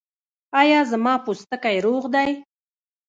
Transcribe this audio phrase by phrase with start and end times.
[0.59, 2.31] ایا زما پوټکی روغ دی؟